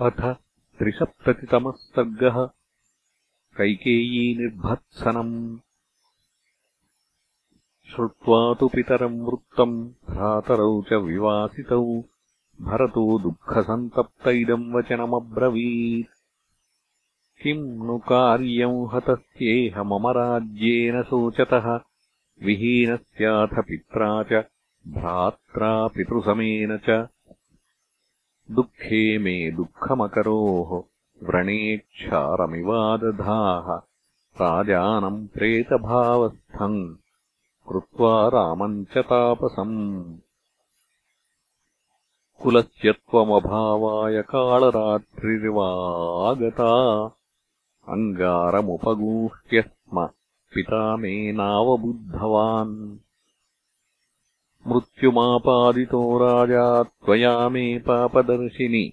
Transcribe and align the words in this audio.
अथ 0.00 0.36
त्रिसप्ततितमः 0.78 1.70
सर्गः 1.70 2.50
कैकेयीनिर्भत्सनम्। 3.56 5.58
श्रुत्वा 7.90 8.54
तु 8.54 8.68
पितरम् 8.68 9.20
वृत्तम् 9.20 9.90
भ्रातरौ 10.10 10.82
च 10.82 10.92
विवासितौ। 10.92 12.04
भरतो 12.60 13.18
दुःखसन्तप्त 13.18 14.28
इदम् 14.28 14.74
वचनमब्रवीत्। 14.74 16.08
किम् 17.42 17.86
नु 17.86 17.98
कार्यम् 17.98 18.94
हतस्येह 18.94 19.82
मम 19.82 20.08
राज्येन 20.08 21.02
शोचतः। 21.02 21.80
विहीनस्याथ 22.42 23.46
पित्रा 23.46 24.22
च 24.22 24.44
भ्रात्रा 24.88 25.88
पितृसमेन 25.88 26.78
च 26.78 27.08
दुःखे 28.56 29.02
मे 29.18 29.34
दुःखमकरोः 29.50 30.70
व्रणेक्षारमिवादधाः 31.26 33.68
राजानम् 34.40 35.26
प्रेतभावस्थम् 35.34 36.78
कृत्वा 37.68 38.12
रामम् 38.34 38.84
च 38.84 39.04
तापसम्। 39.10 39.78
कुलस्य 42.42 42.92
त्वमभावाय 42.92 44.16
कालरात्रिर्वागता 44.30 46.72
अङ्गारमुपगूह्य 47.94 49.62
स्म 49.62 50.06
पिता 50.54 50.82
मे 50.96 51.14
नावबुद्धवान् 51.32 52.76
मृत्युमापादितो 54.66 56.18
राजा 56.18 56.82
त्वया 56.82 57.48
मे 57.48 57.78
पापदर्शिनि। 57.78 58.92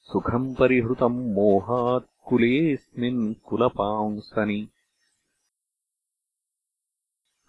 सुखम् 0.00 0.54
परिहृतम् 0.54 1.34
मोहात् 1.34 2.28
कुलेऽस्मिन् 2.28 3.34
कुलपांसनि। 3.34 4.68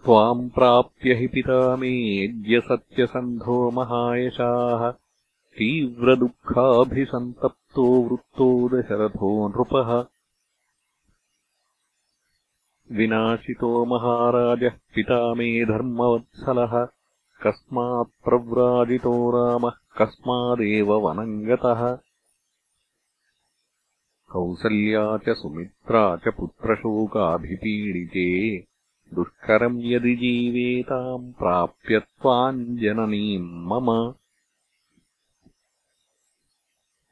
त्वाम् 0.06 0.50
प्राप्य 0.50 1.14
हि 1.14 1.28
पिता 1.28 1.76
मेऽद्यसत्यसन्धो 1.76 3.72
महायशाः। 3.72 4.94
तीव्रदुःखाभिसन्तप्तो 5.58 7.84
वृत्तो 7.84 8.70
दशरथो 8.70 9.48
नृपः। 9.48 10.06
विनाशितो 12.98 13.86
महाराजः 13.86 14.70
पिता 14.70 15.34
मे 15.34 15.66
धर्मवत्सलः 15.66 16.88
कस्मात्प्रव्राजितो 17.46 19.32
रामः 19.32 19.70
कस्मादेव 19.70 20.94
वनम् 20.94 21.46
गतः 21.46 21.98
कौसल्या 24.30 25.18
च 25.18 25.38
सुमित्रा 25.38 26.16
च 26.16 26.28
पुत्रशोकाभिपीडिते। 26.28 28.66
दुष्करम् 29.14 29.84
यदि 29.84 30.16
जीवेताम् 30.16 31.34
प्राप्य 31.34 32.00
त्वाम् 32.00 32.78
जननीम् 32.78 33.66
मम। 33.66 34.14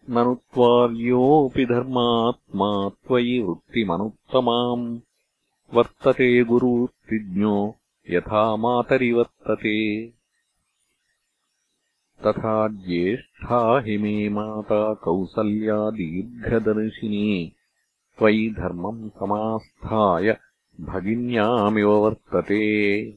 ननु 0.10 0.36
त्वार्योऽपि 0.36 1.66
धर्मात्मा 1.66 2.90
त्वयि 2.90 3.40
वृत्तिमनुत्तमाम्। 3.40 5.00
वर्तते 5.74 6.44
गुरुत्तिज्ञो 6.44 7.76
यथा 8.10 8.56
मातरिवर्तते 8.56 10.19
तथा 12.26 12.68
ज्येष्ठा 12.68 13.80
हि 13.80 13.98
मे 13.98 14.30
माता 14.30 14.94
कौसल्या 14.94 15.90
दीर्घदर्शिनी। 15.90 17.54
त्वयि 18.20 18.50
धर्मम् 18.50 19.10
समास्थाय 19.10 20.38
भगिन्यामिव 20.82 21.90
वर्तते। 21.90 23.14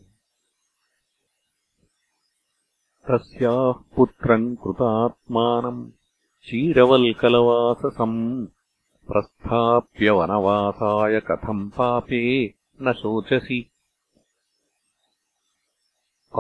तस्याः 3.11 3.75
पुत्रम् 3.97 4.57
कृतात्मानम् 4.57 5.91
चीरवल्कलवाससम् 6.45 8.47
प्रस्थाप्य 9.09 10.11
वनवासाय 10.11 11.21
कथम् 11.21 11.71
पापे 11.71 12.55
न 12.83 12.93
शोचसि 12.93 13.72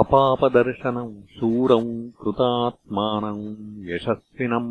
अपापदर्शनम् 0.00 1.14
शूरम् 1.36 1.88
कृतात्मानम् 2.20 3.40
यशस्विनम् 3.88 4.70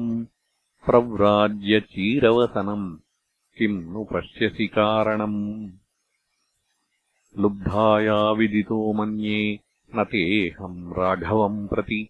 प्रव्राज्यचीरवसनम् 0.86 2.88
किम् 3.58 3.76
नु 3.94 4.02
पश्यसि 4.12 4.66
कारणम्? 4.78 5.42
लुब्धाया 7.42 8.18
विदितो 8.40 8.80
मन्ये 9.00 9.42
न 9.96 9.98
तेऽहम् 10.12 10.80
राघवम् 11.00 11.68
प्रति 11.74 12.02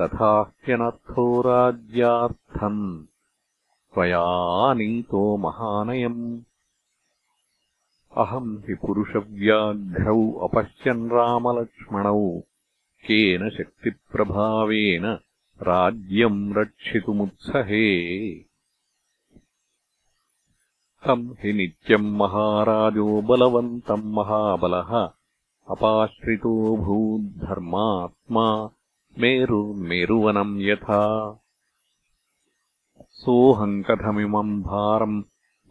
तथा 0.00 0.32
ह्यनर्थो 0.66 1.26
राज्यार्थम् 1.46 2.82
त्वयानीतो 3.94 5.22
महानयम् 5.46 6.22
अहम् 8.16 8.58
हि 8.58 8.74
पुरुषव्याघ्रौ 8.74 10.32
अपश्यन् 10.32 11.10
रामलक्ष्मणौ। 11.10 12.40
केन 13.06 13.50
शक्तिप्रभावेन 13.50 15.18
राज्यम् 15.62 16.56
रक्षितुमुत्सहे। 16.56 18.34
तम् 21.06 21.34
हि 21.40 21.52
नित्यम् 21.52 22.16
महाराजो 22.16 23.22
बलवन्तम् 23.22 24.04
महाबलः। 24.04 25.10
अपाश्रितोऽभूद्धर्मात्मा 25.70 28.70
मेरुर्मेरुवनम् 29.18 30.60
यथा। 30.60 31.38
सोऽहम् 33.10 33.84
कथमिमम् 33.84 34.62
भारम् 34.62 35.22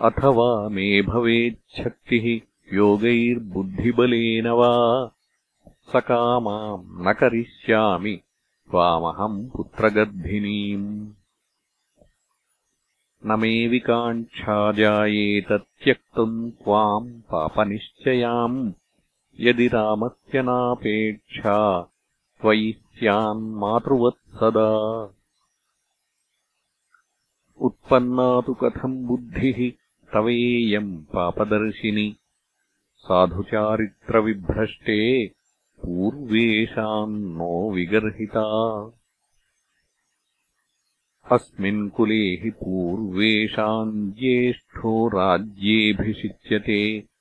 अथवा 0.00 0.68
मे 0.68 1.02
भवेच्छक्तिः 1.02 2.40
योगैर्बुद्धिबलेन 2.74 4.46
वा। 4.46 5.10
सकामाम् 5.92 7.08
न 7.08 7.12
करिष्यामि 7.12 8.20
त्वामहम् 8.70 9.50
पुत्रगर्भिणीम्। 9.50 11.12
न 13.26 13.40
मे 13.40 13.68
विकाङ्क्षा 13.68 14.72
जायेत 14.72 15.52
त्यक्तुम् 15.52 16.50
त्वाम् 16.50 17.20
पापनिश्चयाम् 17.20 18.72
यदि 19.40 19.68
रामस्य 19.68 20.42
नापेक्षा 20.42 21.90
त्वयि 22.40 22.72
स्यान्मातृवत्सदा 22.72 24.70
उत्पन्ना 27.58 28.40
तु 28.40 28.54
कथम् 28.54 29.06
बुद्धिः 29.06 29.72
तवेयम् 30.14 31.04
पापदर्शिनि। 31.04 32.16
साधुचारित्रविभ्रष्टे 32.96 35.32
पूर्वेषाम् 35.82 37.20
नो 37.20 37.70
विगर्हिता। 37.70 38.90
अस्मिन् 41.32 41.90
कुले 41.90 42.14
हि 42.14 42.50
पूर्वेषाम् 42.50 44.12
ज्येष्ठो 44.12 45.08
राज्येऽभिषिच्यते 45.08 47.11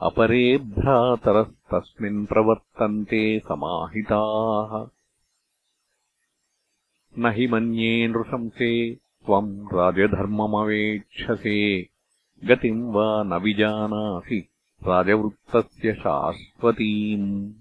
अपरे 0.00 0.58
भ्रातरस्तस्मिन् 0.58 2.26
प्रवर्तन्ते 2.26 3.38
समाहिताः। 3.38 4.88
न 7.18 7.32
हि 7.32 7.46
मन्ये 7.46 8.08
नृशंसे 8.08 8.94
त्वम् 8.94 9.74
राजधर्ममवेक्षसे। 9.74 11.88
गतिम् 12.44 12.92
वा 12.92 13.22
न 13.22 13.34
विजानासि 13.34 14.48
राजवृत्तस्य 14.84 15.94
शाश्वतीम्। 15.94 17.52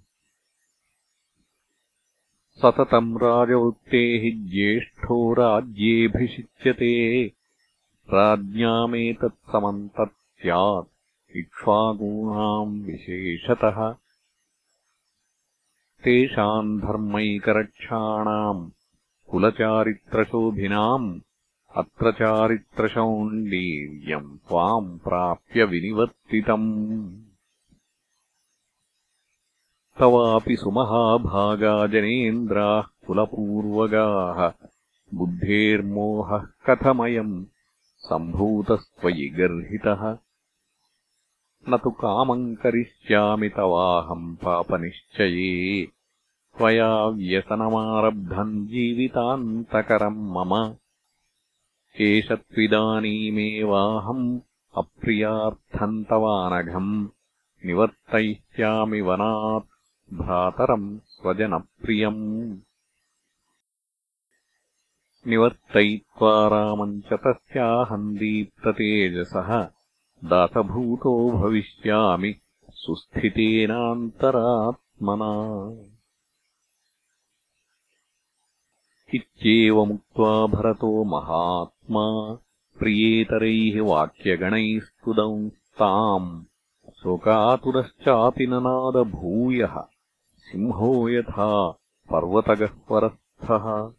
सततम् 2.62 3.18
राजवृत्ते 3.18 3.98
हि 3.98 4.32
ज्येष्ठो 4.32 5.34
राज्येऽभिषिच्यते। 5.34 7.32
राज्ञामेतत्समम् 8.14 9.90
तत् 9.90 10.42
स्यात् 10.42 10.97
इक्ष्वाकूणाम् 11.38 12.84
विशेषतः। 12.84 13.96
तेषाम् 16.04 16.82
धर्मैकरक्षाणाम् 16.82 18.70
कुलचारित्रशोभिनाम् 19.30 21.20
अत्र 21.76 22.12
चारित्रशौण्डीर्यम् 22.12 24.38
त्वाम् 24.38 25.00
प्राप्य 25.00 25.64
विनिवर्तितम्। 25.64 27.22
तवापि 30.00 30.56
सुमहाभागा 30.56 31.88
जनेन्द्राः 31.88 32.82
कुलपूर्वगाः 32.82 34.68
बुद्धेर्मोहः 35.14 36.38
कथमयम् 36.38 37.46
सम्भूतस्त्वयि 37.98 39.30
गर्हितः 39.30 40.18
न 41.70 41.78
तु 41.78 41.92
कामम् 41.92 42.56
करिष्यामि 42.56 43.50
तवाहम् 43.50 44.36
पापनिश्चये। 44.36 45.88
त्वया 46.58 47.06
व्यसनमारब्धम् 47.06 48.68
जीवितान्तकरम् 48.68 50.32
मम। 50.32 50.76
एष 52.00 52.32
त्विदानीमेवाहम् 52.32 54.40
अप्रियार्थम् 54.78 56.06
तवानघम्। 56.06 57.08
निवर्तयिष्यामि 57.66 59.02
वनात् 59.02 60.14
भ्रातरम् 60.14 61.00
स्वजनप्रियम्। 61.00 62.58
निवर्तयित्वा 65.28 66.48
रामम् 66.48 67.02
च 67.02 67.14
तस्याहम् 67.14 68.18
दीप्ततेजसः 68.18 69.77
दासभूतो 70.26 71.32
भविष्यामि 71.32 72.36
सुस्थितेनान्तरात्मना। 72.70 75.32
इत्येवमुक्त्वा 79.14 80.48
भरतो 80.48 81.04
महात्मा 81.04 82.38
प्रियेतरैः 82.80 83.82
वाक्यगणैस्तुदंस्ताम् 83.82 86.44
शोकातुरश्चापि 87.04 88.48
ननादभूयः 88.48 89.84
सिंहो 90.38 91.10
यथा 91.10 91.80
पर्वतगह्वरस्थः 92.12 93.94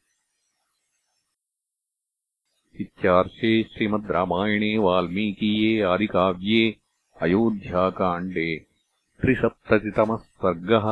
इत्यार्षे 2.81 3.53
श्रीमद् 3.75 4.11
रामायणे 4.13 4.77
वाल्मीकीये 4.79 5.83
आदिकाव्ये 5.93 6.65
अयोध्याकाण्डे 7.23 8.51
त्रिसप्ततितमः 9.23 10.17
सर्गः 10.43 10.87